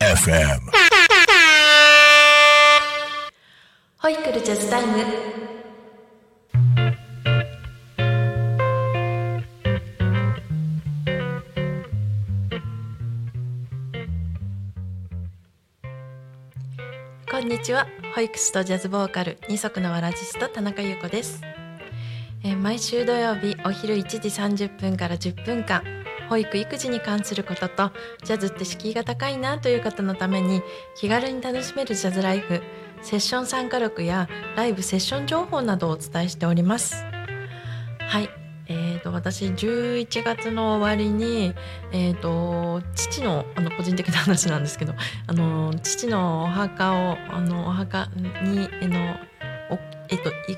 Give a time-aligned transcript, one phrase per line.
[0.00, 0.60] FM
[3.98, 5.04] ホイクルジャズタイム。
[17.30, 17.86] こんにちは。
[18.14, 21.42] ホイックスとジャズボーカル二足のわらじスト田中優子です、
[22.44, 25.82] えー毎週土曜日お昼1時30分から10分間
[26.28, 27.90] 保育育児に関することと
[28.22, 30.62] ジャズって敷居が高いなという方のために
[30.94, 32.62] 気軽に楽しめるジャズライフ
[33.02, 37.04] セッション参加録やライブセッション情報などをお伝えしております。
[37.98, 38.28] はい。
[38.66, 41.54] えー、と私11月の終わりに、
[41.92, 44.94] えー、と父のあの個人的な話なんですけど
[45.28, 48.08] あの父のお墓をあのお墓
[48.42, 49.16] にあの
[49.70, 50.56] お,、えー、とい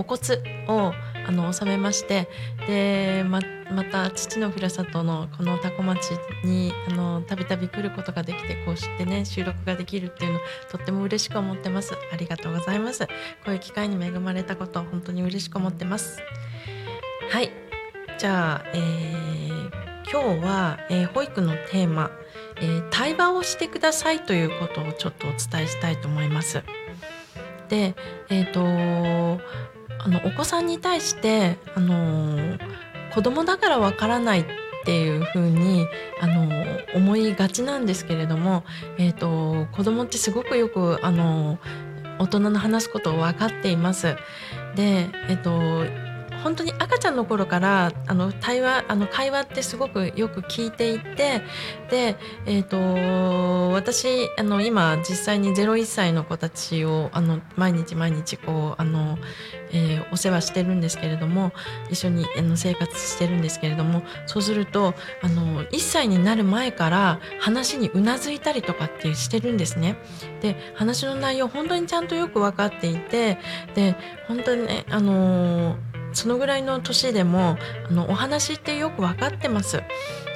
[0.00, 0.18] お骨
[0.66, 0.92] を
[1.26, 2.26] あの納めまして
[2.66, 6.10] でままた父のふるさとのこの多古町
[6.42, 11.94] にあのたびたび来ることができてこうしてね収録ができるっていうのとっても嬉しく思ってます。
[12.12, 13.06] ありがとうございます。
[13.06, 13.12] こ
[13.48, 16.18] ういう機会に恵まれたこと本当に嬉しく思ってます。
[17.30, 17.50] はい。
[18.18, 19.50] じゃあ、えー
[20.12, 22.10] 今日は、えー保育のテーマ、
[22.56, 26.64] えー対話をしてくださいということをちょっとお伝えしたいと思います。
[27.68, 27.94] で、
[28.28, 28.64] えっ、と
[30.04, 32.80] あのお子さんに対してあのー
[33.14, 34.44] 子供だからわからないっ
[34.84, 35.86] ていうふうに
[36.20, 36.48] あの
[36.94, 38.64] 思いがちなんですけれども、
[38.98, 41.58] えっ、と子供ってすごくよくあの
[42.18, 44.16] 大人の話すことを分かっています。
[44.76, 45.84] で、えっ、と
[46.42, 51.42] 本当に赤ちゃんの頃からあの対話あの会話ってすごくよく聞いていて
[51.90, 52.16] で、
[52.46, 59.18] えー、と私あの今実際に01歳の子たちをあの毎日毎日こうあの、
[59.72, 61.52] えーお世話してるんですけれども
[61.90, 69.96] 一緒にあの生活してるんですけれどもそうするとあの1歳になる前から話にうなずいたりとかってしてるんですね。
[70.40, 73.38] で話の内容本当にちゃんとよく分かっていて
[73.74, 75.76] で本当にねあの
[76.12, 77.56] そのぐらいの年でも
[77.88, 79.82] あのお話ってよく分かってます。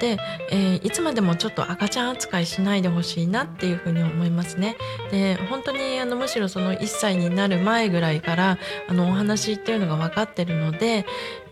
[0.00, 0.16] で、
[0.50, 4.76] えーいつまでもちょっと赤ちゃん扱いしないでほしいなっていうふうに思いますね。
[5.10, 8.58] で本当にあのむしろその1歳になる前ぐらいから
[8.88, 11.04] あのお話っていうのが分かってるので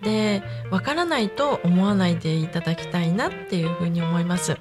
[0.03, 4.56] で分からないと思わないでいただきたいなっていうふうに思います。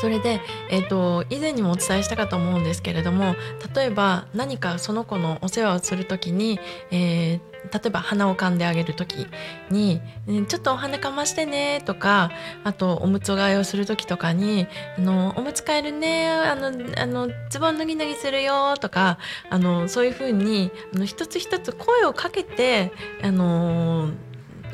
[0.00, 0.40] それで、
[0.70, 3.36] えー、と以前にもお伝えしたかと思うんですけれども
[3.74, 6.58] 例えば何かその子のお世話をする時に、
[6.90, 9.26] えー例えば鼻を噛んであげる時
[9.70, 12.30] に「ねちょっとお花かましてね」とか
[12.62, 14.66] あとおむつ替えをする時とかに
[14.98, 16.66] 「あのおむつ替えるねあの
[16.96, 19.18] あのズボン脱ぎ脱ぎするよ」とか
[19.50, 24.10] あのそういうふうにあの一つ一つ声をかけてあの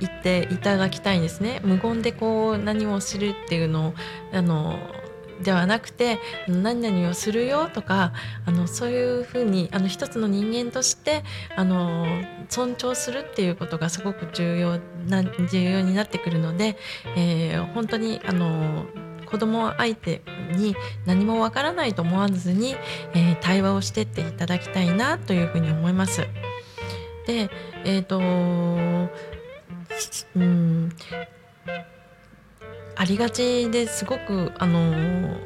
[0.00, 1.60] 言っていただきたいんですね。
[1.62, 3.94] 無言でこう何をするっていうのを
[4.32, 4.78] あの
[5.43, 6.19] ではなくて
[6.49, 8.12] 何々をするよとか
[8.47, 11.23] あのそういうふうにあの一つの人間として
[11.56, 12.06] あの
[12.49, 16.77] 尊重するっていうことがすごく重要な重要になってくるので、
[17.17, 18.87] えー本当にあの
[19.27, 20.23] 子供相手
[20.56, 20.75] に
[21.06, 22.75] 何もわからないと思わずに、
[23.15, 26.27] えー対話をしてっていただきたいなというふうに思います。
[27.27, 27.49] で
[27.84, 28.23] えっ、とう
[30.41, 30.91] ん
[32.97, 35.39] ありがちですごくあの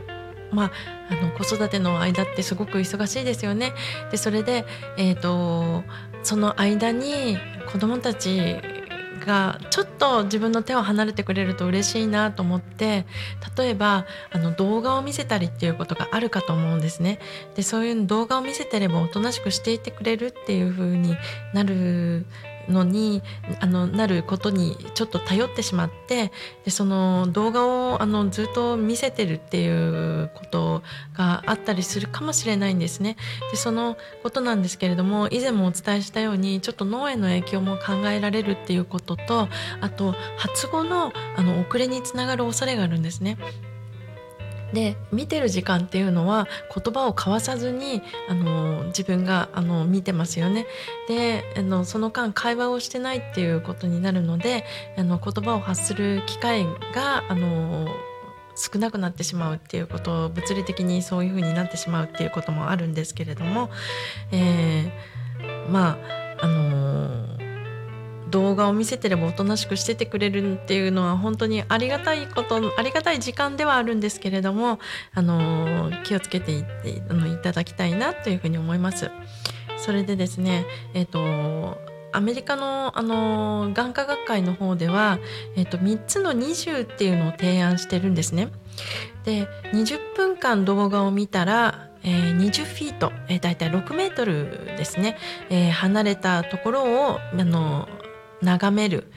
[0.52, 0.70] まあ、
[1.10, 3.72] あの子育ての間ってすごく忙しいですよね。
[4.12, 4.64] でそれで、
[4.96, 5.82] えー、と
[6.22, 7.38] その間に
[7.72, 8.56] 子どもたち
[9.24, 13.06] がちょっと自分の手を離れてくれると嬉しいなと思って
[13.56, 17.18] 例えばあの動画を見せたりっていうことがあるかと思うんですね。
[17.56, 21.16] でそういう動画を見せてればおとなしくしていてくれるっていう風に
[21.52, 22.26] なる
[22.68, 23.22] のに
[23.60, 26.32] あのなることにちょっと頼ってしまって
[26.64, 30.82] でその動画をあのずっと見せてるっていうこと
[31.16, 33.16] があったりするかもしれないんですね。
[33.50, 39.48] でそのことなんですけれども以前もお伝えしたようにちょっと脳への影響も考えられるっていうことと
[39.80, 43.36] あと発語のあの遅れにつながる恐れがあるんですね。
[44.72, 50.66] で見てる時間っていうのは言葉を交わさずにあの自分があの見てますよね。
[51.08, 54.64] であのその間会話をしてないっていうことになるので
[54.96, 56.64] あの言葉を発する機会
[56.94, 57.88] があの
[58.56, 63.70] 少なくなってしまうっていうこと物理的にそういう風になってしまうっていうこともあるんですけれども、
[64.32, 65.24] えー
[65.68, 65.98] ま
[66.40, 67.43] ああの
[68.34, 74.80] 動画を見せてればおとなしくしててくれるっていうのは本当にありがたいことありがたい時間ではあるんですけれども、
[75.14, 79.12] あの気をつけていってあのいただきたいなというふうに思います。
[79.76, 81.78] それでですね、えっ、と
[82.10, 85.20] アメリカのあの眼科学会の方では、
[85.54, 88.48] えっと、3つの20っていうのを提案してるんですね。
[89.24, 95.16] で20分間動画を見たら、えー、20フィート、えー、大体6メートルですね、
[95.50, 97.88] えー、離れたところをあの
[98.42, 99.10] 眺める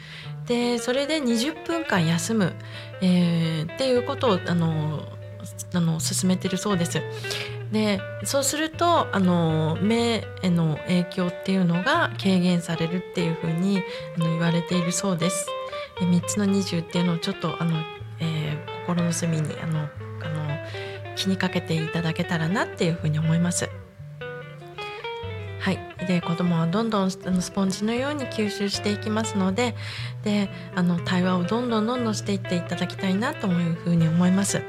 [0.48, 2.54] でそれで20分間休む、
[3.02, 5.04] えー、っていうことをあの
[5.74, 7.02] あの進めてるそうです。
[7.72, 13.84] でそうするとあの目への影響っていうのが軽減されるっていうふうに
[14.16, 15.48] あの言われているそうです。
[16.00, 17.82] で3つの20っていうのをちょっとあの、
[18.22, 23.70] えー、心の隅にあのあの気にかけていただけたらなっていうふうに思います。
[26.08, 27.18] で子供はどんどんス
[27.52, 29.76] ポンジのように吸収していきますので
[30.24, 34.62] であの対話をどんどんどんどんしていっていただきたいなというふうに思います。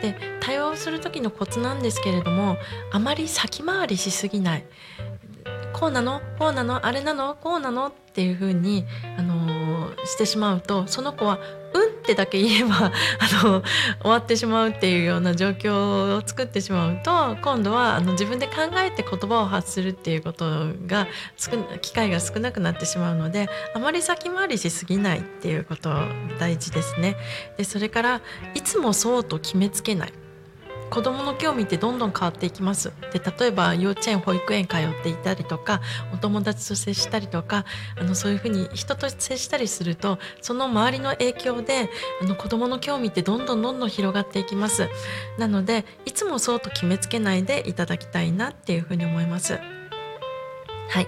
[0.00, 2.56] で対話をする時のコツなんですけれども
[2.90, 4.64] あまり先回りしすぎない
[5.80, 6.20] こうなの？
[6.38, 6.84] こうなの？
[6.84, 7.36] あれなの？
[7.40, 7.86] こうなの？
[7.86, 8.84] っていうふうに、
[9.16, 11.38] あのー、してしまうとその子は
[11.72, 12.90] 「うん」ってだけ言えば
[13.40, 13.62] あの
[14.02, 21.06] 終わってしまうっていうような状況を作ってしまうと今度はあの自分で考えて言葉を発するっていうことが
[21.80, 25.90] 機会が少なくなってしまうのであまり先回りしすぎないっていうこと
[26.40, 27.16] 大事ですね。
[27.56, 28.20] でそれから
[28.54, 30.12] いつもそうと決めつけない。
[30.90, 32.92] 子どもの興味ってどんどん変わっていきます。
[33.12, 35.80] で例えば幼稚園保育園通っていたりとか
[36.12, 37.64] お友達と接したりとか
[37.96, 41.88] あのそういうふうに人と接したりするとその周りの影響で
[42.20, 44.88] あの子どもの興味ってどんどんどんどん広がっていきます。
[45.38, 49.58] なのでいつもそうと決めつけないでいただきたいなっていうふうに思います。
[50.88, 51.06] はい、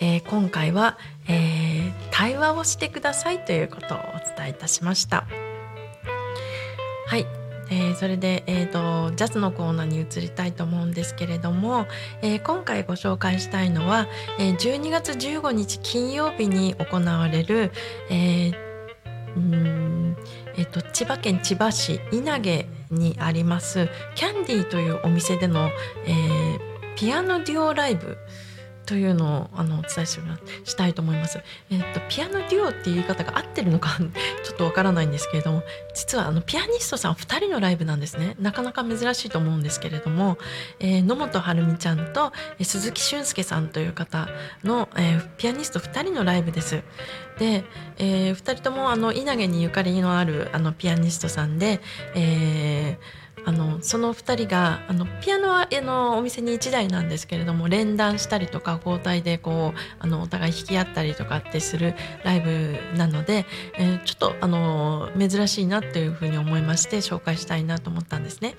[0.00, 0.98] えー、今回は、
[1.28, 4.00] えー、対話をしてくださいということをお
[4.36, 5.26] 伝えいたしました。
[7.06, 7.41] はい。
[7.72, 11.86] えー、それで、えーと、ジャズのコーナーに移りたいと思うんですけれども、
[12.20, 14.08] えー、今回ご紹介したいのは、
[14.38, 17.72] えー、12月15日金曜日に行われる、
[18.10, 20.16] えーん
[20.56, 25.70] えーと、千葉県千葉市稲毛にありますキャンディーというお店での、
[26.06, 26.58] えー、
[26.98, 28.18] ピアノデュオライブ
[28.84, 31.40] というのをあのお伝えしたいと思います。
[31.70, 35.62] えっとピアノデュオっていう言い方が合ってるのかょっとわからないんですけれども
[35.94, 40.38] 実はあのピアニストさん2人のライブなんですねなかなか珍しいと思うんですけれども、
[40.78, 44.28] えー、野本晴美ちゃんと、鈴木俊介さんという方
[44.64, 46.82] の、えー、ピアニスト2人のライブです。
[47.38, 47.64] で、
[47.98, 51.80] えー、2人ともあの稲毛にゆかりのあるあのピアニストさんで、
[52.14, 61.94] えーあのその2人があのピアノはあのお店に1台なんですけれども連弾したりとか交代でこうあのお互い弾き合ったりとかってする
[62.24, 63.46] ライブなので、
[63.78, 68.54] えー、ちょっとあの珍しいなっていうふうに思いまして紹介したいなと思ったんですね。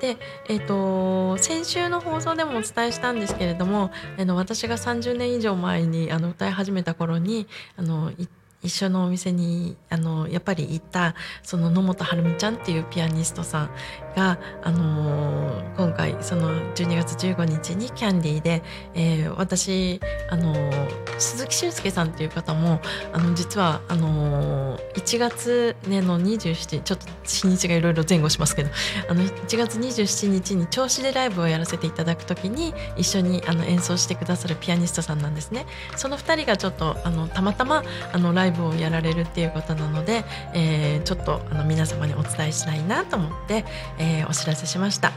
[0.00, 0.16] で、
[0.48, 7.46] えーと、先週の放送でもお伝えしたんですけれどもあの私が30年以上前にあの歌い始めた頃に
[7.76, 13.70] あの行って一緒のお店にあのやっぱり行ったその野本晴美ちゃんっていうピアニストさん
[14.16, 18.62] が、あのー、今回その12月15日にキャンディーで、
[18.94, 20.00] えー、私、
[20.30, 22.80] あのー、鈴木俊介さんっていう方も
[23.12, 28.70] あの実はあのー、1月、ね、の27ちょっと日にちがいろいろ前後しますけど
[29.08, 35.66] あの1月27日に銚子でライブをやらせていただく時に一緒にあの演奏してくださるピアニストさんなんですね。
[35.96, 37.82] その2人がちょっとあのたまたま
[38.12, 43.64] あのライブをやられるっていうことなので、えー、ちょっとあの皆様にお伝えしたいなと思って、
[43.98, 45.12] えー、お知らせしました。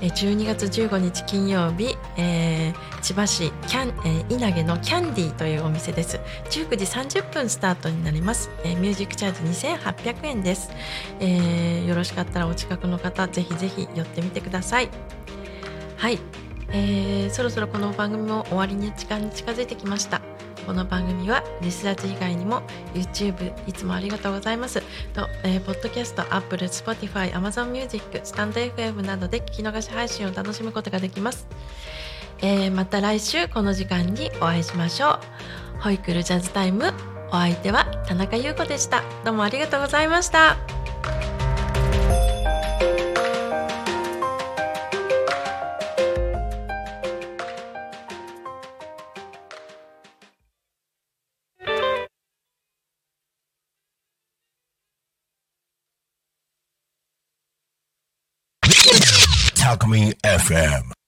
[0.00, 6.20] えー、12月15日金曜日、えー、千葉市キャン、えー、稲毛のキャンディーというお店です。
[6.50, 6.84] 19時
[7.20, 8.50] 30分スタートになります。
[8.64, 10.70] えー、ミュージックチャージ2800円です、
[11.20, 11.86] えー。
[11.86, 14.88] よろしかったらお近くの方ぜひぜひ寄ってみてください。
[15.96, 16.18] はい、
[16.68, 20.33] えー、そろそろこの番組も終わりに時間に近づいてきました。
[20.64, 22.62] この番組はリスラジ以外にも
[22.94, 24.80] YouTube いつもありがとうございます。
[25.12, 31.46] と、えー、ポッドキャスト Apple、Spotify、Amazon Music、スタンド FM などで聞き逃し配信を楽しむことができます、
[32.40, 35.18] えー、また来週この時間にお会いしましょ
[35.78, 35.82] う。
[35.82, 36.92] ホイクルジャズタイム
[37.28, 39.02] お相手は田中優子でした。
[39.24, 40.83] どうもありがとうございました。
[59.74, 61.03] Alchemy FM.